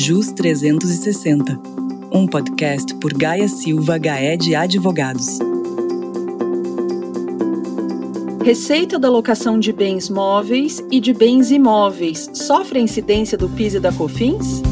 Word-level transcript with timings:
JUS 0.00 0.30
360, 0.30 1.60
um 2.12 2.24
podcast 2.24 2.94
por 3.00 3.12
Gaia 3.12 3.48
Silva 3.48 3.98
Gaé 3.98 4.36
de 4.36 4.54
Advogados. 4.54 5.40
Receita 8.44 8.96
da 8.96 9.10
locação 9.10 9.58
de 9.58 9.72
bens 9.72 10.08
móveis 10.08 10.80
e 10.88 11.00
de 11.00 11.12
bens 11.12 11.50
imóveis 11.50 12.30
sofre 12.32 12.78
a 12.78 12.82
incidência 12.82 13.36
do 13.36 13.48
PIS 13.48 13.74
e 13.74 13.80
da 13.80 13.92
COFINS? 13.92 14.67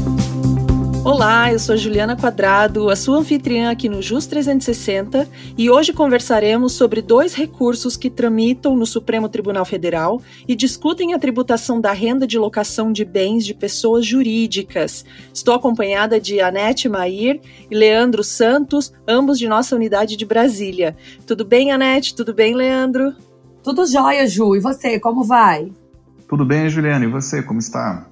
Olá, 1.07 1.53
eu 1.53 1.57
sou 1.57 1.77
Juliana 1.77 2.17
Quadrado, 2.17 2.89
a 2.89 2.95
sua 2.97 3.19
anfitriã 3.19 3.71
aqui 3.71 3.87
no 3.87 4.01
JUS 4.01 4.25
360, 4.25 5.25
e 5.57 5.69
hoje 5.69 5.93
conversaremos 5.93 6.73
sobre 6.73 7.01
dois 7.01 7.33
recursos 7.33 7.95
que 7.95 8.09
tramitam 8.09 8.75
no 8.75 8.85
Supremo 8.85 9.29
Tribunal 9.29 9.63
Federal 9.63 10.21
e 10.45 10.53
discutem 10.53 11.13
a 11.13 11.17
tributação 11.17 11.79
da 11.79 11.93
renda 11.93 12.27
de 12.27 12.37
locação 12.37 12.91
de 12.91 13.05
bens 13.05 13.45
de 13.45 13.53
pessoas 13.53 14.05
jurídicas. 14.05 15.05
Estou 15.33 15.53
acompanhada 15.53 16.19
de 16.19 16.41
Anete 16.41 16.89
Mair 16.89 17.39
e 17.71 17.73
Leandro 17.73 18.21
Santos, 18.21 18.91
ambos 19.07 19.39
de 19.39 19.47
nossa 19.47 19.77
unidade 19.77 20.17
de 20.17 20.25
Brasília. 20.25 20.93
Tudo 21.25 21.45
bem, 21.45 21.71
Anete? 21.71 22.13
Tudo 22.13 22.33
bem, 22.33 22.53
Leandro? 22.53 23.15
Tudo 23.63 23.85
jóia, 23.85 24.27
Ju. 24.27 24.57
E 24.57 24.59
você, 24.59 24.99
como 24.99 25.23
vai? 25.23 25.71
Tudo 26.27 26.43
bem, 26.43 26.69
Juliana. 26.69 27.05
E 27.05 27.07
você, 27.07 27.41
como 27.41 27.59
está? 27.59 28.05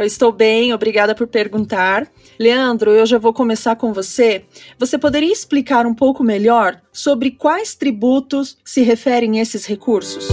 Eu 0.00 0.06
estou 0.06 0.32
bem, 0.32 0.72
obrigada 0.72 1.14
por 1.14 1.26
perguntar. 1.26 2.08
Leandro, 2.38 2.90
eu 2.90 3.04
já 3.04 3.18
vou 3.18 3.34
começar 3.34 3.76
com 3.76 3.92
você. 3.92 4.44
Você 4.78 4.96
poderia 4.96 5.30
explicar 5.30 5.84
um 5.84 5.94
pouco 5.94 6.24
melhor 6.24 6.80
sobre 6.90 7.32
quais 7.32 7.74
tributos 7.74 8.56
se 8.64 8.80
referem 8.80 9.40
esses 9.40 9.66
recursos? 9.66 10.26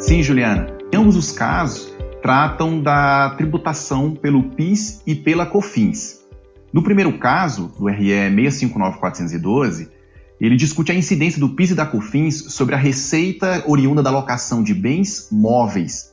Sim, 0.00 0.20
Juliana. 0.20 0.66
Em 0.92 0.96
ambos 0.96 1.14
os 1.14 1.30
casos, 1.30 1.94
tratam 2.20 2.82
da 2.82 3.36
tributação 3.36 4.16
pelo 4.16 4.42
PIS 4.42 5.00
e 5.06 5.14
pela 5.14 5.46
COFINS. 5.46 6.24
No 6.72 6.82
primeiro 6.82 7.16
caso, 7.16 7.72
do 7.78 7.86
RE 7.86 8.08
659412, 8.34 9.90
ele 10.40 10.56
discute 10.56 10.90
a 10.90 10.94
incidência 10.96 11.38
do 11.38 11.50
PIS 11.50 11.70
e 11.70 11.74
da 11.76 11.86
COFINS 11.86 12.52
sobre 12.52 12.74
a 12.74 12.78
receita 12.78 13.62
oriunda 13.64 14.02
da 14.02 14.10
locação 14.10 14.60
de 14.60 14.74
bens 14.74 15.28
móveis. 15.30 16.12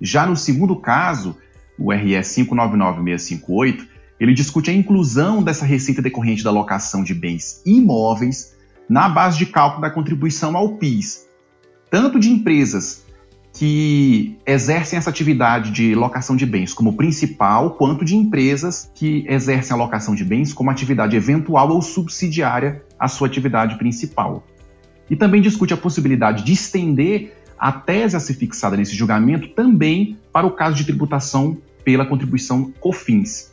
Já 0.00 0.24
no 0.24 0.36
segundo 0.36 0.76
caso, 0.76 1.36
o 1.78 1.92
RE 1.92 2.22
599658, 2.22 3.86
ele 4.18 4.34
discute 4.34 4.70
a 4.70 4.74
inclusão 4.74 5.42
dessa 5.42 5.64
receita 5.64 6.02
decorrente 6.02 6.42
da 6.42 6.50
locação 6.50 7.04
de 7.04 7.14
bens 7.14 7.62
imóveis 7.64 8.56
na 8.88 9.08
base 9.08 9.38
de 9.38 9.46
cálculo 9.46 9.82
da 9.82 9.90
contribuição 9.90 10.56
ao 10.56 10.76
PIS, 10.76 11.26
tanto 11.90 12.18
de 12.18 12.30
empresas 12.30 13.06
que 13.52 14.36
exercem 14.46 14.98
essa 14.98 15.10
atividade 15.10 15.70
de 15.70 15.94
locação 15.94 16.36
de 16.36 16.46
bens 16.46 16.72
como 16.72 16.96
principal, 16.96 17.72
quanto 17.72 18.04
de 18.04 18.16
empresas 18.16 18.90
que 18.94 19.24
exercem 19.28 19.74
a 19.74 19.76
locação 19.76 20.14
de 20.14 20.24
bens 20.24 20.52
como 20.52 20.70
atividade 20.70 21.16
eventual 21.16 21.70
ou 21.70 21.82
subsidiária 21.82 22.82
à 22.98 23.08
sua 23.08 23.26
atividade 23.26 23.76
principal. 23.76 24.44
E 25.10 25.16
também 25.16 25.40
discute 25.40 25.74
a 25.74 25.76
possibilidade 25.76 26.44
de 26.44 26.52
estender 26.52 27.34
a 27.58 27.72
tese 27.72 28.16
a 28.16 28.20
ser 28.20 28.34
fixada 28.34 28.76
nesse 28.76 28.94
julgamento 28.94 29.48
também 29.48 30.16
para 30.32 30.46
o 30.46 30.52
caso 30.52 30.76
de 30.76 30.84
tributação 30.84 31.58
pela 31.88 32.04
contribuição 32.04 32.70
COFINS. 32.80 33.50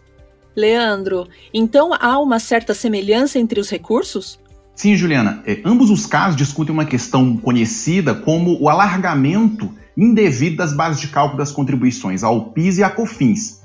Leandro, 0.53 1.25
então 1.53 1.91
há 1.97 2.19
uma 2.19 2.37
certa 2.37 2.73
semelhança 2.73 3.39
entre 3.39 3.61
os 3.61 3.69
recursos? 3.69 4.37
Sim, 4.75 4.93
Juliana. 4.97 5.41
É, 5.45 5.61
ambos 5.63 5.89
os 5.89 6.05
casos 6.05 6.35
discutem 6.35 6.73
uma 6.73 6.83
questão 6.83 7.37
conhecida 7.37 8.13
como 8.13 8.61
o 8.61 8.67
alargamento 8.67 9.71
indevido 9.95 10.57
das 10.57 10.75
bases 10.75 10.99
de 10.99 11.07
cálculo 11.07 11.37
das 11.37 11.53
contribuições 11.53 12.25
ao 12.25 12.51
PIS 12.51 12.79
e 12.79 12.83
à 12.83 12.89
COFINS. 12.89 13.61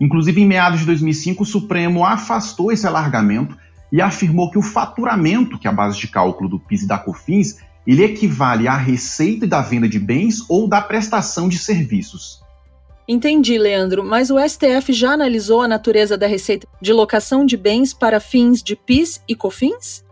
Inclusive, 0.00 0.40
em 0.40 0.46
meados 0.46 0.80
de 0.80 0.86
2005, 0.86 1.44
o 1.44 1.46
Supremo 1.46 2.04
afastou 2.04 2.72
esse 2.72 2.88
alargamento 2.88 3.56
e 3.92 4.02
afirmou 4.02 4.50
que 4.50 4.58
o 4.58 4.62
faturamento, 4.62 5.56
que 5.60 5.68
é 5.68 5.70
a 5.70 5.72
base 5.72 5.96
de 5.96 6.08
cálculo 6.08 6.48
do 6.48 6.58
PIS 6.58 6.82
e 6.82 6.88
da 6.88 6.98
COFINS, 6.98 7.58
ele 7.86 8.02
equivale 8.02 8.66
à 8.66 8.76
receita 8.76 9.46
da 9.46 9.62
venda 9.62 9.88
de 9.88 10.00
bens 10.00 10.44
ou 10.48 10.66
da 10.66 10.80
prestação 10.80 11.48
de 11.48 11.56
serviços. 11.56 12.47
Entendi, 13.10 13.56
Leandro, 13.56 14.04
mas 14.04 14.30
o 14.30 14.36
STF 14.38 14.92
já 14.92 15.12
analisou 15.12 15.62
a 15.62 15.68
natureza 15.68 16.18
da 16.18 16.26
receita 16.26 16.68
de 16.78 16.92
locação 16.92 17.46
de 17.46 17.56
bens 17.56 17.94
para 17.94 18.20
fins 18.20 18.62
de 18.62 18.76
PIS 18.76 19.22
e 19.26 19.34
COFINS? 19.34 20.04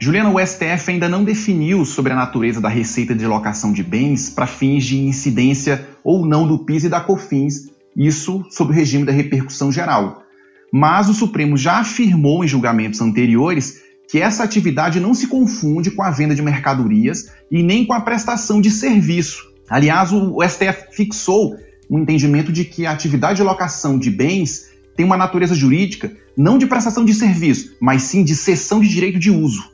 Juliana, 0.00 0.30
o 0.30 0.44
STF 0.44 0.90
ainda 0.90 1.08
não 1.08 1.22
definiu 1.22 1.84
sobre 1.84 2.12
a 2.12 2.16
natureza 2.16 2.60
da 2.60 2.68
receita 2.68 3.14
de 3.14 3.24
locação 3.24 3.72
de 3.72 3.84
bens 3.84 4.30
para 4.30 4.48
fins 4.48 4.84
de 4.84 4.98
incidência 4.98 5.86
ou 6.02 6.26
não 6.26 6.48
do 6.48 6.58
PIS 6.58 6.84
e 6.84 6.88
da 6.88 7.00
COFINS, 7.00 7.70
isso 7.96 8.44
sob 8.50 8.72
o 8.72 8.74
regime 8.74 9.04
da 9.04 9.12
repercussão 9.12 9.70
geral. 9.70 10.24
Mas 10.72 11.08
o 11.08 11.14
Supremo 11.14 11.56
já 11.56 11.78
afirmou 11.78 12.44
em 12.44 12.48
julgamentos 12.48 13.00
anteriores 13.00 13.80
que 14.10 14.18
essa 14.18 14.42
atividade 14.42 14.98
não 14.98 15.14
se 15.14 15.28
confunde 15.28 15.92
com 15.92 16.02
a 16.02 16.10
venda 16.10 16.34
de 16.34 16.42
mercadorias 16.42 17.30
e 17.48 17.62
nem 17.62 17.86
com 17.86 17.92
a 17.92 18.00
prestação 18.00 18.60
de 18.60 18.72
serviço. 18.72 19.44
Aliás, 19.68 20.10
o 20.12 20.42
STF 20.42 20.96
fixou 20.96 21.54
um 21.90 21.98
entendimento 21.98 22.52
de 22.52 22.64
que 22.64 22.86
a 22.86 22.92
atividade 22.92 23.38
de 23.38 23.42
locação 23.42 23.98
de 23.98 24.10
bens 24.10 24.70
tem 24.96 25.04
uma 25.04 25.16
natureza 25.16 25.54
jurídica 25.54 26.14
não 26.36 26.56
de 26.56 26.66
prestação 26.66 27.04
de 27.04 27.12
serviço, 27.12 27.76
mas 27.80 28.02
sim 28.02 28.22
de 28.22 28.36
cessão 28.36 28.80
de 28.80 28.88
direito 28.88 29.18
de 29.18 29.30
uso. 29.30 29.68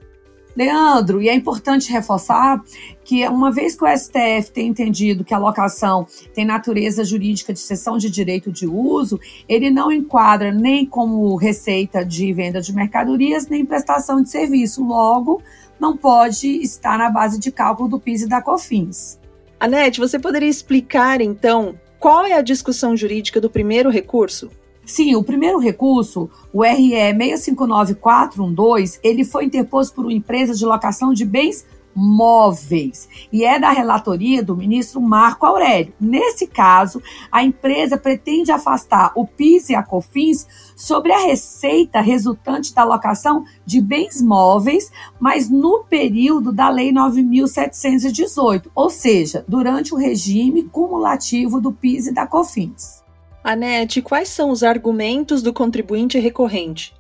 Leandro, 0.57 1.21
e 1.21 1.29
é 1.29 1.35
importante 1.35 1.93
reforçar 1.93 2.65
que, 3.05 3.29
uma 3.29 3.53
vez 3.53 3.77
que 3.77 3.85
o 3.85 3.89
STF 3.89 4.51
tem 4.51 4.69
entendido 4.69 5.23
que 5.23 5.35
a 5.35 5.39
locação 5.39 6.07
tem 6.33 6.47
natureza 6.47 7.05
jurídica 7.05 7.53
de 7.53 7.59
cessão 7.59 7.99
de 7.99 8.09
direito 8.09 8.51
de 8.51 8.67
uso, 8.67 9.21
ele 9.47 9.71
não 9.71 9.93
enquadra 9.93 10.51
nem 10.51 10.87
como 10.87 11.37
receita 11.37 12.03
de 12.03 12.33
venda 12.33 12.63
de 12.63 12.75
mercadorias, 12.75 13.47
nem 13.47 13.67
prestação 13.67 14.23
de 14.23 14.31
serviço. 14.31 14.83
Logo, 14.83 15.43
não 15.79 15.95
pode 15.95 16.49
estar 16.63 16.97
na 16.97 17.11
base 17.11 17.39
de 17.39 17.53
cálculo 17.53 17.91
do 17.91 18.01
PIS 18.01 18.23
e 18.23 18.27
da 18.27 18.41
COFINS. 18.41 19.21
Anete, 19.61 20.01
você 20.01 20.19
poderia 20.19 20.49
explicar, 20.49 21.21
então, 21.21 21.79
qual 22.07 22.25
é 22.25 22.35
a 22.35 22.41
discussão 22.41 22.97
jurídica 22.97 23.41
do 23.41 23.51
primeiro 23.51 23.91
recurso? 23.91 24.49
Sim, 24.85 25.17
o 25.17 25.25
primeiro 25.25 25.59
recurso, 25.59 26.31
o 26.53 26.63
RE 26.63 26.91
659412, 26.91 29.01
ele 29.03 29.25
foi 29.25 29.47
interposto 29.47 29.93
por 29.93 30.05
uma 30.05 30.13
empresa 30.13 30.55
de 30.55 30.65
locação 30.65 31.13
de 31.13 31.25
bens 31.25 31.67
móveis 31.97 33.09
e 33.33 33.43
é 33.45 33.59
da 33.59 33.71
relatoria 33.71 34.43
do 34.43 34.55
ministro 34.55 35.01
Marco 35.01 35.47
Aurélio. 35.47 35.95
Nesse 35.99 36.47
caso, 36.47 37.03
a 37.33 37.43
empresa 37.43 37.97
pretende 37.97 38.53
afastar 38.53 39.13
o 39.17 39.27
PIS 39.27 39.71
e 39.71 39.75
a 39.75 39.83
COFINS 39.83 40.47
sobre 40.77 41.13
a 41.13 41.19
receita 41.19 42.01
resultante 42.01 42.75
da 42.75 42.85
locação 42.85 43.45
de 43.65 43.81
bens 43.81 44.21
móveis, 44.21 44.93
mas 45.19 45.49
no 45.49 45.85
período 45.85 46.53
da 46.53 46.69
Lei 46.69 46.93
9718, 46.93 48.71
ou 48.75 48.91
seja, 48.91 49.45
durante 49.49 49.95
o 49.95 49.97
regime 49.97 50.65
cumulativo 50.65 51.61
do 51.61 51.73
PIS 51.73 52.09
e 52.09 52.13
da 52.13 52.27
COFINS. 52.27 53.03
Anete, 53.43 54.03
quais 54.03 54.29
são 54.29 54.51
os 54.51 54.63
argumentos 54.63 55.41
do 55.41 55.53
contribuinte 55.53 56.19
recorrente? 56.19 56.93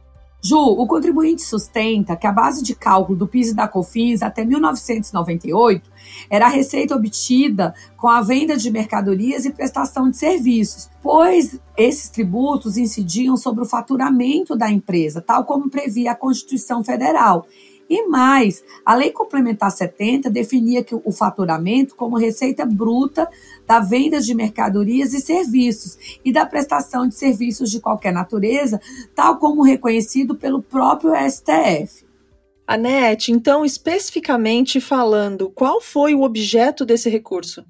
Ju, 0.42 0.58
o 0.58 0.86
contribuinte 0.86 1.42
sustenta 1.42 2.14
que 2.14 2.26
a 2.26 2.32
base 2.32 2.62
de 2.62 2.74
cálculo 2.74 3.18
do 3.18 3.26
PIS 3.26 3.50
e 3.50 3.54
da 3.54 3.66
COFINS 3.66 4.22
até 4.22 4.44
1998 4.44 5.90
era 6.30 6.46
a 6.46 6.50
receita 6.50 6.94
obtida 6.94 7.74
com 7.96 8.06
a 8.08 8.20
venda 8.20 8.56
de 8.56 8.70
mercadorias 8.70 9.44
e 9.44 9.50
prestação 9.50 10.08
de 10.08 10.16
serviços, 10.16 10.88
pois 11.02 11.58
esses 11.76 12.08
tributos 12.10 12.76
incidiam 12.76 13.36
sobre 13.36 13.64
o 13.64 13.66
faturamento 13.66 14.56
da 14.56 14.70
empresa, 14.70 15.20
tal 15.20 15.44
como 15.44 15.68
previa 15.68 16.12
a 16.12 16.16
Constituição 16.16 16.84
Federal. 16.84 17.46
E 17.88 18.06
mais, 18.08 18.64
a 18.84 18.94
Lei 18.94 19.12
Complementar 19.12 19.70
70 19.70 20.28
definia 20.28 20.82
que 20.82 20.94
o 20.94 21.12
faturamento 21.12 21.94
como 21.94 22.16
receita 22.16 22.66
bruta 22.66 23.28
da 23.66 23.78
venda 23.78 24.20
de 24.20 24.34
mercadorias 24.34 25.14
e 25.14 25.20
serviços 25.20 26.18
e 26.24 26.32
da 26.32 26.44
prestação 26.44 27.06
de 27.06 27.14
serviços 27.14 27.70
de 27.70 27.80
qualquer 27.80 28.12
natureza, 28.12 28.80
tal 29.14 29.38
como 29.38 29.62
reconhecido 29.62 30.34
pelo 30.34 30.60
próprio 30.60 31.12
STF. 31.30 32.04
Anete, 32.66 33.30
então, 33.30 33.64
especificamente 33.64 34.80
falando, 34.80 35.48
qual 35.50 35.80
foi 35.80 36.16
o 36.16 36.22
objeto 36.22 36.84
desse 36.84 37.08
recurso? 37.08 37.64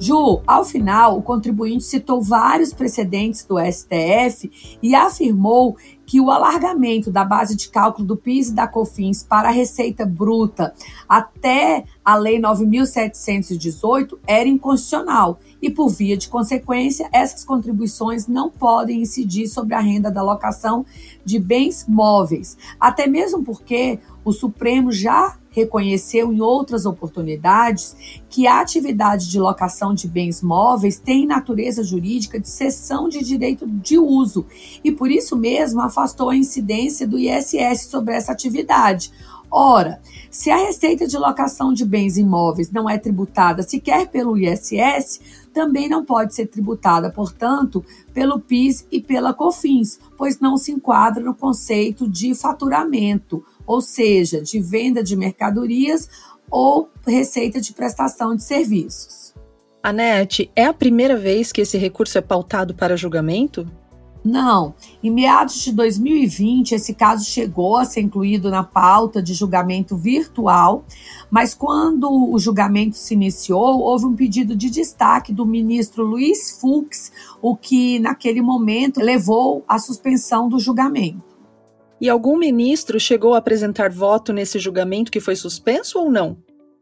Ju, 0.00 0.40
ao 0.46 0.64
final, 0.64 1.18
o 1.18 1.22
contribuinte 1.22 1.84
citou 1.84 2.22
vários 2.22 2.72
precedentes 2.72 3.44
do 3.44 3.58
STF 3.60 4.78
e 4.82 4.94
afirmou 4.94 5.76
que 6.06 6.18
o 6.18 6.30
alargamento 6.30 7.10
da 7.10 7.22
base 7.22 7.54
de 7.54 7.68
cálculo 7.68 8.06
do 8.06 8.16
PIS 8.16 8.48
e 8.48 8.54
da 8.54 8.66
COFINS 8.66 9.22
para 9.22 9.50
a 9.50 9.52
receita 9.52 10.06
bruta 10.06 10.74
até 11.06 11.84
a 12.02 12.16
Lei 12.16 12.40
9.718 12.40 14.18
era 14.26 14.48
inconstitucional 14.48 15.38
e, 15.60 15.70
por 15.70 15.88
via 15.88 16.16
de 16.16 16.28
consequência, 16.28 17.08
essas 17.12 17.44
contribuições 17.44 18.26
não 18.26 18.50
podem 18.50 19.02
incidir 19.02 19.48
sobre 19.48 19.74
a 19.74 19.80
renda 19.80 20.10
da 20.10 20.22
locação 20.22 20.84
de 21.24 21.38
bens 21.38 21.86
móveis, 21.88 22.56
até 22.78 23.06
mesmo 23.06 23.44
porque 23.44 23.98
o 24.24 24.32
Supremo 24.32 24.92
já 24.92 25.36
reconheceu 25.50 26.32
em 26.32 26.40
outras 26.40 26.86
oportunidades 26.86 27.96
que 28.28 28.46
a 28.46 28.60
atividade 28.60 29.28
de 29.28 29.38
locação 29.38 29.92
de 29.92 30.06
bens 30.06 30.42
móveis 30.42 30.98
tem 30.98 31.26
natureza 31.26 31.82
jurídica 31.82 32.38
de 32.38 32.48
cessão 32.48 33.08
de 33.08 33.22
direito 33.24 33.66
de 33.66 33.98
uso 33.98 34.46
e, 34.84 34.92
por 34.92 35.10
isso 35.10 35.36
mesmo, 35.36 35.80
afastou 35.80 36.30
a 36.30 36.36
incidência 36.36 37.06
do 37.06 37.18
ISS 37.18 37.86
sobre 37.90 38.14
essa 38.14 38.32
atividade. 38.32 39.10
Ora, 39.50 40.00
se 40.30 40.48
a 40.48 40.56
receita 40.56 41.06
de 41.08 41.18
locação 41.18 41.72
de 41.72 41.84
bens 41.84 42.16
imóveis 42.16 42.70
não 42.70 42.88
é 42.88 42.96
tributada 42.96 43.64
sequer 43.64 44.08
pelo 44.08 44.38
ISS, 44.38 45.20
também 45.52 45.88
não 45.88 46.04
pode 46.04 46.34
ser 46.34 46.46
tributada, 46.46 47.10
portanto, 47.10 47.84
pelo 48.14 48.38
PIS 48.38 48.86
e 48.92 49.00
pela 49.00 49.34
COFINS, 49.34 49.98
pois 50.16 50.38
não 50.38 50.56
se 50.56 50.70
enquadra 50.70 51.24
no 51.24 51.34
conceito 51.34 52.08
de 52.08 52.32
faturamento, 52.34 53.44
ou 53.66 53.80
seja, 53.80 54.40
de 54.40 54.60
venda 54.60 55.02
de 55.02 55.16
mercadorias 55.16 56.08
ou 56.48 56.88
receita 57.06 57.60
de 57.60 57.72
prestação 57.72 58.36
de 58.36 58.44
serviços. 58.44 59.34
Anete, 59.82 60.50
é 60.54 60.66
a 60.66 60.74
primeira 60.74 61.16
vez 61.16 61.50
que 61.50 61.62
esse 61.62 61.78
recurso 61.78 62.18
é 62.18 62.20
pautado 62.20 62.74
para 62.74 62.96
julgamento? 62.96 63.66
Não. 64.24 64.74
Em 65.02 65.10
meados 65.10 65.62
de 65.62 65.72
2020, 65.72 66.72
esse 66.72 66.92
caso 66.92 67.24
chegou 67.24 67.76
a 67.76 67.84
ser 67.84 68.02
incluído 68.02 68.50
na 68.50 68.62
pauta 68.62 69.22
de 69.22 69.32
julgamento 69.32 69.96
virtual, 69.96 70.84
mas 71.30 71.54
quando 71.54 72.10
o 72.10 72.38
julgamento 72.38 72.96
se 72.96 73.14
iniciou, 73.14 73.80
houve 73.80 74.04
um 74.04 74.14
pedido 74.14 74.54
de 74.54 74.68
destaque 74.68 75.32
do 75.32 75.46
ministro 75.46 76.04
Luiz 76.04 76.60
Fux, 76.60 77.10
o 77.40 77.56
que 77.56 77.98
naquele 77.98 78.42
momento 78.42 79.00
levou 79.00 79.64
à 79.66 79.78
suspensão 79.78 80.48
do 80.48 80.58
julgamento. 80.58 81.30
E 81.98 82.08
algum 82.08 82.36
ministro 82.36 82.98
chegou 82.98 83.34
a 83.34 83.38
apresentar 83.38 83.90
voto 83.90 84.32
nesse 84.32 84.58
julgamento 84.58 85.10
que 85.10 85.20
foi 85.20 85.36
suspenso 85.36 85.98
ou 85.98 86.10
não? 86.10 86.36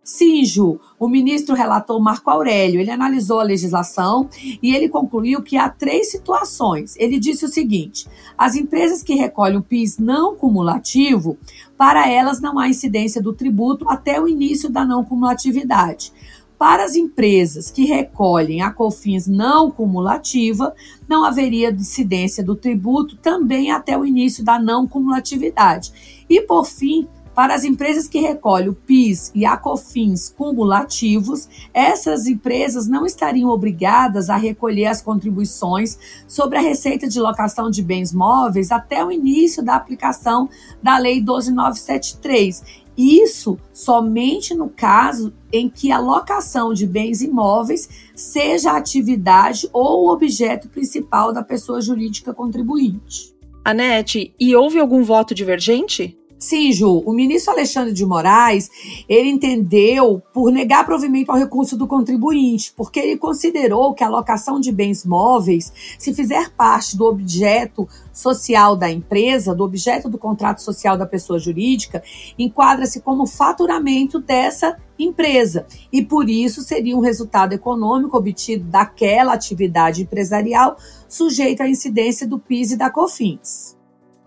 Sim, 0.08 0.42
Ju, 0.42 0.80
o 0.98 1.06
ministro 1.06 1.54
relator 1.54 2.00
Marco 2.00 2.30
Aurélio, 2.30 2.80
ele 2.80 2.90
analisou 2.90 3.40
a 3.40 3.44
legislação 3.44 4.26
e 4.62 4.74
ele 4.74 4.88
concluiu 4.88 5.42
que 5.42 5.58
há 5.58 5.68
três 5.68 6.10
situações. 6.10 6.96
Ele 6.96 7.18
disse 7.18 7.44
o 7.44 7.48
seguinte: 7.48 8.08
as 8.36 8.56
empresas 8.56 9.02
que 9.02 9.14
recolhem 9.14 9.58
o 9.58 9.62
PIS 9.62 9.98
não 9.98 10.34
cumulativo, 10.34 11.36
para 11.76 12.08
elas 12.08 12.40
não 12.40 12.58
há 12.58 12.70
incidência 12.70 13.20
do 13.20 13.34
tributo 13.34 13.86
até 13.86 14.18
o 14.18 14.26
início 14.26 14.70
da 14.70 14.82
não 14.82 15.04
cumulatividade. 15.04 16.10
Para 16.58 16.84
as 16.84 16.96
empresas 16.96 17.70
que 17.70 17.84
recolhem 17.84 18.62
a 18.62 18.72
COFINS 18.72 19.28
não 19.28 19.70
cumulativa, 19.70 20.74
não 21.08 21.24
haveria 21.24 21.70
incidência 21.70 22.42
do 22.42 22.56
tributo 22.56 23.14
também 23.14 23.70
até 23.70 23.96
o 23.96 24.04
início 24.04 24.44
da 24.44 24.58
não 24.58 24.84
cumulatividade. 24.84 25.92
E, 26.28 26.40
por 26.40 26.66
fim, 26.66 27.06
para 27.38 27.54
as 27.54 27.62
empresas 27.62 28.08
que 28.08 28.18
recolhem 28.18 28.70
o 28.70 28.74
PIS 28.74 29.30
e 29.32 29.46
a 29.46 29.56
COFINS 29.56 30.34
cumulativos, 30.36 31.48
essas 31.72 32.26
empresas 32.26 32.88
não 32.88 33.06
estariam 33.06 33.48
obrigadas 33.50 34.28
a 34.28 34.34
recolher 34.34 34.86
as 34.86 35.00
contribuições 35.00 35.96
sobre 36.26 36.58
a 36.58 36.60
receita 36.60 37.06
de 37.06 37.20
locação 37.20 37.70
de 37.70 37.80
bens 37.80 38.12
móveis 38.12 38.72
até 38.72 39.04
o 39.04 39.12
início 39.12 39.62
da 39.62 39.76
aplicação 39.76 40.48
da 40.82 40.98
Lei 40.98 41.20
12973. 41.20 42.64
Isso 42.96 43.56
somente 43.72 44.52
no 44.52 44.68
caso 44.68 45.32
em 45.52 45.68
que 45.68 45.92
a 45.92 46.00
locação 46.00 46.74
de 46.74 46.88
bens 46.88 47.22
imóveis 47.22 47.88
seja 48.16 48.72
a 48.72 48.78
atividade 48.78 49.70
ou 49.72 50.06
o 50.06 50.12
objeto 50.12 50.68
principal 50.68 51.32
da 51.32 51.44
pessoa 51.44 51.80
jurídica 51.80 52.34
contribuinte. 52.34 53.32
Anete, 53.64 54.34
e 54.40 54.56
houve 54.56 54.80
algum 54.80 55.04
voto 55.04 55.36
divergente? 55.36 56.17
Sim, 56.38 56.70
Ju, 56.70 57.02
o 57.04 57.12
ministro 57.12 57.52
Alexandre 57.52 57.92
de 57.92 58.06
Moraes, 58.06 58.70
ele 59.08 59.28
entendeu 59.28 60.22
por 60.32 60.52
negar 60.52 60.86
provimento 60.86 61.32
ao 61.32 61.36
recurso 61.36 61.76
do 61.76 61.88
contribuinte, 61.88 62.72
porque 62.76 63.00
ele 63.00 63.16
considerou 63.16 63.92
que 63.92 64.04
a 64.04 64.06
alocação 64.06 64.60
de 64.60 64.70
bens 64.70 65.04
móveis, 65.04 65.72
se 65.98 66.14
fizer 66.14 66.50
parte 66.50 66.96
do 66.96 67.06
objeto 67.06 67.88
social 68.12 68.76
da 68.76 68.88
empresa, 68.88 69.52
do 69.52 69.64
objeto 69.64 70.08
do 70.08 70.16
contrato 70.16 70.62
social 70.62 70.96
da 70.96 71.06
pessoa 71.06 71.40
jurídica, 71.40 72.04
enquadra-se 72.38 73.00
como 73.00 73.26
faturamento 73.26 74.20
dessa 74.20 74.76
empresa 74.96 75.66
e 75.92 76.04
por 76.04 76.30
isso 76.30 76.62
seria 76.62 76.96
um 76.96 77.00
resultado 77.00 77.52
econômico 77.52 78.16
obtido 78.16 78.64
daquela 78.64 79.32
atividade 79.32 80.02
empresarial 80.02 80.76
sujeito 81.08 81.62
à 81.62 81.68
incidência 81.68 82.28
do 82.28 82.38
PIS 82.38 82.72
e 82.72 82.76
da 82.76 82.90
COFINS. 82.90 83.77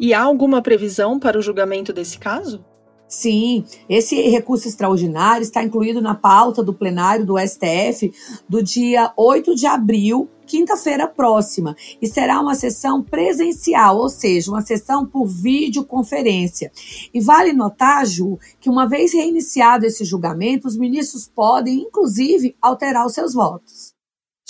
E 0.01 0.15
há 0.15 0.24
alguma 0.24 0.63
previsão 0.63 1.19
para 1.19 1.38
o 1.38 1.44
julgamento 1.44 1.94
desse 1.94 2.18
caso? 2.18 2.65
Sim, 3.07 3.63
esse 3.88 4.19
recurso 4.30 4.68
extraordinário 4.68 5.44
está 5.44 5.63
incluído 5.63 6.01
na 6.01 6.15
pauta 6.15 6.63
do 6.63 6.74
plenário 6.74 7.24
do 7.24 7.38
STF 7.38 8.12
do 8.50 8.63
dia 8.63 9.13
8 9.15 9.53
de 9.53 9.68
abril, 9.68 10.27
quinta-feira 10.48 11.07
próxima, 11.07 11.75
e 12.01 12.07
será 12.07 12.42
uma 12.42 12.56
sessão 12.56 13.03
presencial, 13.03 13.98
ou 13.98 14.09
seja, 14.09 14.50
uma 14.50 14.63
sessão 14.63 15.06
por 15.06 15.27
videoconferência. 15.27 16.71
E 17.13 17.21
vale 17.21 17.53
notar, 17.53 18.03
Ju, 18.03 18.39
que 18.59 18.71
uma 18.71 18.88
vez 18.88 19.13
reiniciado 19.13 19.86
esse 19.86 20.03
julgamento, 20.03 20.68
os 20.68 20.75
ministros 20.75 21.27
podem, 21.27 21.80
inclusive, 21.80 22.56
alterar 22.59 23.06
os 23.06 23.13
seus 23.13 23.36
votos. 23.36 23.90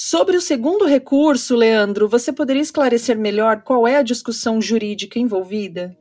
Sobre 0.03 0.35
o 0.35 0.41
segundo 0.41 0.87
recurso, 0.87 1.55
Leandro, 1.55 2.09
você 2.09 2.33
poderia 2.33 2.63
esclarecer 2.63 3.15
melhor 3.15 3.61
qual 3.61 3.87
é 3.87 3.97
a 3.97 4.01
discussão 4.01 4.59
jurídica 4.59 5.19
envolvida? 5.19 5.95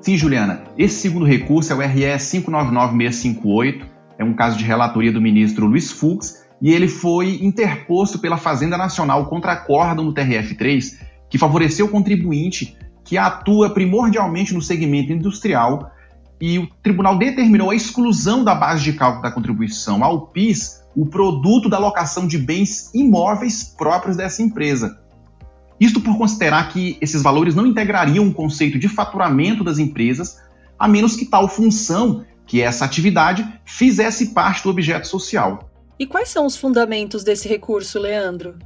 Sim, 0.00 0.16
Juliana. 0.16 0.62
Esse 0.78 1.00
segundo 1.00 1.26
recurso 1.26 1.72
é 1.72 1.74
o 1.74 1.80
RE 1.80 2.04
599658, 2.20 3.84
é 4.16 4.22
um 4.22 4.32
caso 4.32 4.56
de 4.56 4.62
relatoria 4.62 5.10
do 5.10 5.20
ministro 5.20 5.66
Luiz 5.66 5.90
Fux, 5.90 6.44
e 6.62 6.70
ele 6.70 6.86
foi 6.86 7.40
interposto 7.42 8.20
pela 8.20 8.36
Fazenda 8.36 8.78
Nacional 8.78 9.26
contra 9.26 9.54
acórdão 9.54 10.04
do 10.04 10.14
TRF3, 10.14 11.00
que 11.28 11.38
favoreceu 11.38 11.86
o 11.86 11.90
contribuinte 11.90 12.78
que 13.04 13.18
atua 13.18 13.70
primordialmente 13.70 14.54
no 14.54 14.62
segmento 14.62 15.12
industrial, 15.12 15.90
e 16.40 16.60
o 16.60 16.68
tribunal 16.80 17.18
determinou 17.18 17.70
a 17.70 17.74
exclusão 17.74 18.44
da 18.44 18.54
base 18.54 18.84
de 18.84 18.92
cálculo 18.92 19.24
da 19.24 19.32
contribuição 19.32 20.04
ao 20.04 20.28
PIS 20.28 20.80
o 20.94 21.06
produto 21.06 21.68
da 21.68 21.78
locação 21.78 22.26
de 22.26 22.38
bens 22.38 22.90
imóveis 22.94 23.64
próprios 23.64 24.16
dessa 24.16 24.42
empresa. 24.42 24.98
Isto 25.80 26.00
por 26.00 26.16
considerar 26.16 26.68
que 26.68 26.96
esses 27.00 27.22
valores 27.22 27.54
não 27.54 27.66
integrariam 27.66 28.28
o 28.28 28.32
conceito 28.32 28.78
de 28.78 28.88
faturamento 28.88 29.64
das 29.64 29.78
empresas, 29.78 30.38
a 30.78 30.86
menos 30.86 31.16
que 31.16 31.26
tal 31.26 31.48
função, 31.48 32.24
que 32.46 32.60
é 32.60 32.64
essa 32.64 32.84
atividade, 32.84 33.46
fizesse 33.64 34.28
parte 34.28 34.62
do 34.62 34.70
objeto 34.70 35.08
social. 35.08 35.70
E 35.98 36.06
quais 36.06 36.28
são 36.28 36.46
os 36.46 36.56
fundamentos 36.56 37.24
desse 37.24 37.48
recurso, 37.48 37.98
Leandro? 37.98 38.58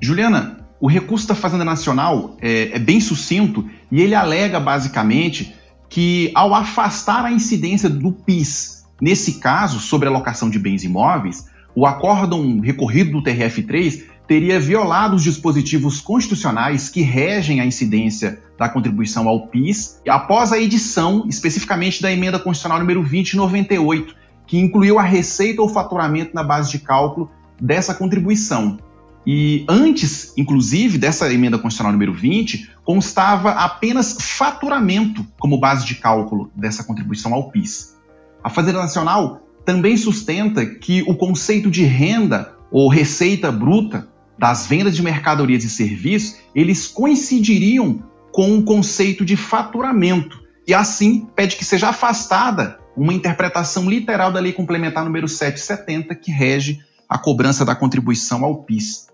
Juliana, 0.00 0.66
o 0.80 0.86
recurso 0.86 1.28
da 1.28 1.34
Fazenda 1.34 1.64
Nacional 1.64 2.36
é, 2.40 2.76
é 2.76 2.78
bem 2.78 3.00
sucinto 3.00 3.68
e 3.90 4.00
ele 4.00 4.14
alega 4.14 4.58
basicamente 4.58 5.54
que, 5.88 6.30
ao 6.34 6.54
afastar 6.54 7.24
a 7.24 7.32
incidência 7.32 7.90
do 7.90 8.12
PIS, 8.12 8.86
nesse 9.00 9.40
caso, 9.40 9.78
sobre 9.80 10.08
a 10.08 10.10
locação 10.10 10.48
de 10.48 10.58
bens 10.58 10.84
imóveis, 10.84 11.44
o 11.74 11.86
acórdão 11.86 12.60
recorrido 12.60 13.12
do 13.12 13.22
TRF3 13.22 14.04
teria 14.26 14.60
violado 14.60 15.16
os 15.16 15.24
dispositivos 15.24 16.00
constitucionais 16.00 16.88
que 16.88 17.02
regem 17.02 17.60
a 17.60 17.66
incidência 17.66 18.40
da 18.56 18.68
contribuição 18.68 19.28
ao 19.28 19.48
PIS 19.48 20.00
após 20.08 20.52
a 20.52 20.58
edição 20.58 21.24
especificamente 21.28 22.00
da 22.00 22.12
emenda 22.12 22.38
constitucional 22.38 22.78
número 22.78 23.00
2098, 23.00 24.14
que 24.46 24.58
incluiu 24.58 24.98
a 24.98 25.02
receita 25.02 25.60
ou 25.60 25.68
faturamento 25.68 26.32
na 26.34 26.44
base 26.44 26.70
de 26.70 26.78
cálculo 26.78 27.28
dessa 27.60 27.92
contribuição. 27.92 28.78
E 29.26 29.64
antes, 29.68 30.32
inclusive, 30.36 30.96
dessa 30.96 31.32
emenda 31.32 31.58
constitucional 31.58 31.92
número 31.92 32.14
20, 32.14 32.70
constava 32.84 33.50
apenas 33.50 34.16
faturamento 34.18 35.26
como 35.38 35.58
base 35.58 35.84
de 35.84 35.96
cálculo 35.96 36.50
dessa 36.54 36.84
contribuição 36.84 37.34
ao 37.34 37.50
PIS. 37.50 37.96
A 38.42 38.48
Fazenda 38.48 38.78
Nacional 38.78 39.42
também 39.64 39.96
sustenta 39.96 40.64
que 40.64 41.02
o 41.02 41.14
conceito 41.14 41.70
de 41.70 41.82
renda 41.84 42.54
ou 42.70 42.88
receita 42.88 43.50
bruta 43.50 44.08
das 44.38 44.66
vendas 44.66 44.96
de 44.96 45.02
mercadorias 45.02 45.64
e 45.64 45.70
serviços, 45.70 46.38
eles 46.54 46.86
coincidiriam 46.86 48.02
com 48.32 48.56
o 48.56 48.62
conceito 48.62 49.24
de 49.24 49.36
faturamento 49.36 50.40
e 50.66 50.72
assim 50.72 51.26
pede 51.34 51.56
que 51.56 51.64
seja 51.64 51.88
afastada 51.88 52.78
uma 52.96 53.12
interpretação 53.12 53.88
literal 53.88 54.32
da 54.32 54.40
Lei 54.40 54.52
Complementar 54.52 55.04
número 55.04 55.28
770 55.28 56.14
que 56.14 56.30
rege 56.30 56.80
a 57.08 57.18
cobrança 57.18 57.64
da 57.64 57.74
contribuição 57.74 58.44
ao 58.44 58.62
PIS. 58.62 59.08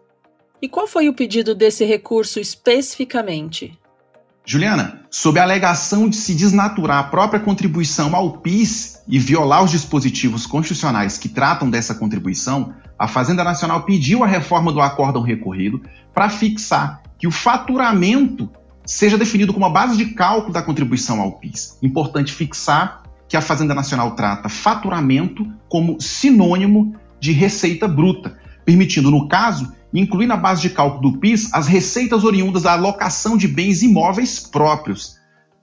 E 0.61 0.69
qual 0.69 0.87
foi 0.87 1.09
o 1.09 1.15
pedido 1.15 1.55
desse 1.55 1.85
recurso 1.85 2.38
especificamente? 2.38 3.79
Juliana, 4.49 5.00
sob 5.11 5.41
a 5.41 5.43
alegação 5.43 6.09
de 6.09 6.15
se 6.15 6.33
desnaturar 6.33 6.99
a 6.99 7.03
própria 7.09 7.41
contribuição 7.41 8.15
ao 8.15 8.38
PIS 8.38 9.03
e 9.09 9.19
violar 9.19 9.65
os 9.65 9.73
dispositivos 9.73 10.47
constitucionais 10.47 11.19
que 11.19 11.29
tratam 11.29 11.69
dessa 11.69 11.97
contribuição, 11.97 12.73
a 12.97 13.09
Fazenda 13.09 13.43
Nacional 13.43 13.83
pediu 13.83 14.23
a 14.23 14.26
reforma 14.26 14.73
do 14.73 14.81
acórdão 14.81 15.21
recorrido 15.21 15.83
para 16.15 16.31
fixar 16.31 17.03
que 17.19 17.26
o 17.26 17.31
faturamento 17.33 18.49
seja 18.85 19.19
definido 19.19 19.53
como 19.53 19.67
a 19.67 19.71
base 19.71 19.97
de 19.97 20.15
cálculo 20.15 20.53
da 20.53 20.62
contribuição 20.62 21.21
ao 21.21 21.33
PIS. 21.33 21.76
Importante 21.83 22.33
fixar 22.33 23.03
que 23.29 23.37
a 23.37 23.41
Fazenda 23.41 23.75
Nacional 23.75 24.12
trata 24.12 24.49
faturamento 24.49 25.45
como 25.69 26.00
sinônimo 26.00 26.95
de 27.19 27.33
receita 27.33 27.88
bruta, 27.88 28.38
permitindo, 28.65 29.11
no 29.11 29.26
caso, 29.26 29.73
incluir 29.93 30.26
na 30.26 30.37
base 30.37 30.62
de 30.62 30.71
cálculo 30.71 31.12
do 31.12 31.19
PIS 31.19 31.52
as 31.52 31.66
receitas 31.66 32.25
oriundas 32.25 32.62
da 32.62 32.73
alocação 32.73 33.37
de 33.37 33.49
bens 33.49 33.83
imóveis 33.83 34.40
próprios, 34.40 35.16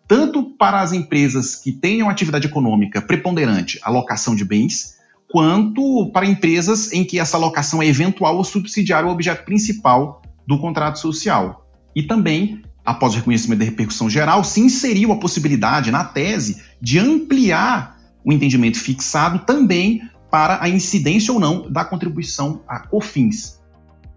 tanto 0.07 0.43
para 0.57 0.81
as 0.81 0.93
empresas 0.93 1.55
que 1.55 1.71
tenham 1.71 2.09
atividade 2.09 2.47
econômica 2.47 3.01
preponderante, 3.01 3.79
alocação 3.83 4.35
de 4.35 4.45
bens, 4.45 4.97
quanto 5.31 6.11
para 6.11 6.25
empresas 6.25 6.91
em 6.93 7.03
que 7.03 7.19
essa 7.19 7.37
alocação 7.37 7.81
é 7.81 7.87
eventual 7.87 8.37
ou 8.37 8.43
subsidiária 8.43 9.07
ao 9.07 9.13
objeto 9.13 9.45
principal 9.45 10.21
do 10.47 10.59
contrato 10.59 10.99
social. 10.99 11.67
E 11.95 12.03
também, 12.03 12.61
após 12.85 13.13
o 13.13 13.17
reconhecimento 13.17 13.59
da 13.59 13.65
repercussão 13.65 14.09
geral, 14.09 14.43
se 14.43 14.59
inseriu 14.59 15.11
a 15.11 15.17
possibilidade 15.17 15.89
na 15.89 16.03
tese 16.03 16.61
de 16.81 16.99
ampliar 16.99 17.97
o 18.23 18.31
entendimento 18.31 18.77
fixado 18.77 19.39
também 19.39 20.01
para 20.29 20.63
a 20.63 20.69
incidência 20.69 21.33
ou 21.33 21.39
não 21.39 21.71
da 21.71 21.85
contribuição 21.85 22.61
a 22.67 22.79
COFINS. 22.79 23.62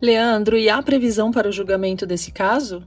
Leandro, 0.00 0.56
e 0.56 0.68
há 0.68 0.82
previsão 0.82 1.30
para 1.30 1.48
o 1.48 1.52
julgamento 1.52 2.06
desse 2.06 2.30
caso? 2.30 2.82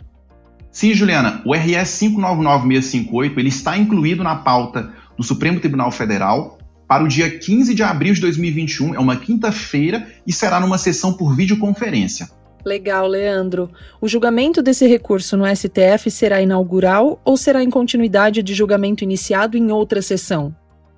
Sim, 0.71 0.93
Juliana, 0.93 1.41
o 1.45 1.53
RS 1.53 1.89
599658 1.89 3.39
ele 3.39 3.49
está 3.49 3.77
incluído 3.77 4.23
na 4.23 4.35
pauta 4.35 4.93
do 5.17 5.23
Supremo 5.23 5.59
Tribunal 5.59 5.91
Federal 5.91 6.59
para 6.87 7.03
o 7.03 7.07
dia 7.07 7.29
15 7.29 7.75
de 7.75 7.83
abril 7.83 8.15
de 8.15 8.21
2021, 8.21 8.95
é 8.95 8.99
uma 8.99 9.15
quinta-feira 9.15 10.07
e 10.25 10.33
será 10.33 10.59
numa 10.59 10.79
sessão 10.79 11.13
por 11.13 11.35
videoconferência. 11.35 12.29
Legal, 12.65 13.07
Leandro. 13.07 13.69
O 14.01 14.07
julgamento 14.07 14.61
desse 14.61 14.87
recurso 14.87 15.37
no 15.37 15.45
STF 15.45 16.09
será 16.09 16.41
inaugural 16.41 17.21
ou 17.23 17.37
será 17.37 17.63
em 17.63 17.69
continuidade 17.69 18.41
de 18.41 18.53
julgamento 18.53 19.03
iniciado 19.03 19.55
em 19.55 19.71
outra 19.71 20.01
sessão? 20.01 20.53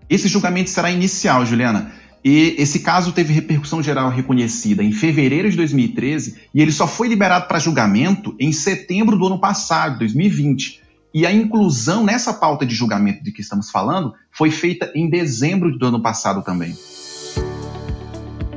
Esse 0.09 0.27
julgamento 0.27 0.69
será 0.69 0.89
inicial, 0.89 1.45
Juliana. 1.45 1.91
E 2.23 2.55
esse 2.57 2.79
caso 2.79 3.11
teve 3.11 3.33
repercussão 3.33 3.81
geral 3.81 4.09
reconhecida 4.09 4.83
em 4.83 4.91
fevereiro 4.91 5.49
de 5.49 5.57
2013 5.57 6.37
e 6.53 6.61
ele 6.61 6.71
só 6.71 6.87
foi 6.87 7.07
liberado 7.07 7.47
para 7.47 7.59
julgamento 7.59 8.35
em 8.39 8.51
setembro 8.51 9.17
do 9.17 9.25
ano 9.25 9.39
passado, 9.39 9.99
2020. 9.99 10.81
E 11.13 11.25
a 11.25 11.33
inclusão 11.33 12.05
nessa 12.05 12.33
pauta 12.33 12.65
de 12.65 12.75
julgamento 12.75 13.23
de 13.23 13.31
que 13.31 13.41
estamos 13.41 13.69
falando 13.69 14.13
foi 14.31 14.51
feita 14.51 14.91
em 14.95 15.09
dezembro 15.09 15.77
do 15.77 15.85
ano 15.87 16.01
passado 16.01 16.43
também. 16.43 16.75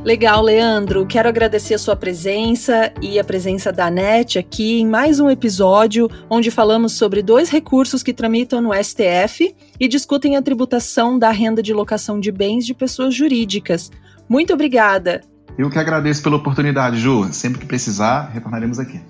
Legal, 0.04 0.42
Leandro. 0.42 1.06
Quero 1.06 1.30
agradecer 1.30 1.72
a 1.72 1.78
sua 1.78 1.96
presença 1.96 2.92
e 3.00 3.18
a 3.18 3.24
presença 3.24 3.72
da 3.72 3.90
NET 3.90 4.38
aqui 4.38 4.78
em 4.80 4.86
mais 4.86 5.18
um 5.18 5.30
episódio 5.30 6.10
onde 6.28 6.50
falamos 6.50 6.92
sobre 6.92 7.22
dois 7.22 7.48
recursos 7.48 8.02
que 8.02 8.12
tramitam 8.12 8.60
no 8.60 8.74
STF 8.74 9.56
e 9.80 9.88
discutem 9.88 10.36
a 10.36 10.42
tributação 10.42 11.18
da 11.18 11.30
renda 11.30 11.62
de 11.62 11.72
locação 11.72 12.20
de 12.20 12.30
bens 12.30 12.66
de 12.66 12.74
pessoas 12.74 13.14
jurídicas. 13.14 13.90
Muito 14.28 14.52
obrigada. 14.52 15.22
Eu 15.56 15.70
que 15.70 15.78
agradeço 15.78 16.22
pela 16.22 16.36
oportunidade, 16.36 16.98
Ju. 16.98 17.32
Sempre 17.32 17.60
que 17.60 17.66
precisar, 17.66 18.28
retornaremos 18.28 18.78
aqui. 18.78 19.00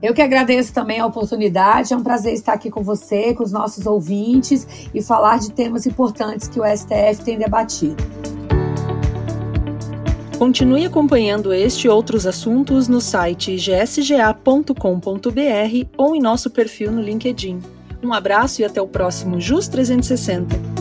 Eu 0.00 0.14
que 0.14 0.22
agradeço 0.22 0.72
também 0.72 1.00
a 1.00 1.06
oportunidade. 1.06 1.92
É 1.92 1.96
um 1.96 2.02
prazer 2.02 2.32
estar 2.32 2.52
aqui 2.52 2.70
com 2.70 2.82
você, 2.84 3.34
com 3.34 3.42
os 3.42 3.50
nossos 3.50 3.86
ouvintes 3.86 4.88
e 4.94 5.02
falar 5.02 5.40
de 5.40 5.50
temas 5.50 5.84
importantes 5.84 6.46
que 6.46 6.60
o 6.60 6.64
STF 6.64 7.24
tem 7.24 7.38
debatido. 7.38 8.13
Continue 10.44 10.84
acompanhando 10.84 11.54
este 11.54 11.86
e 11.86 11.88
outros 11.88 12.26
assuntos 12.26 12.86
no 12.86 13.00
site 13.00 13.56
gsga.com.br 13.56 14.74
ou 15.96 16.14
em 16.14 16.20
nosso 16.20 16.50
perfil 16.50 16.92
no 16.92 17.00
LinkedIn. 17.00 17.62
Um 18.02 18.12
abraço 18.12 18.60
e 18.60 18.64
até 18.66 18.78
o 18.78 18.86
próximo 18.86 19.40
JUS 19.40 19.68
360. 19.68 20.73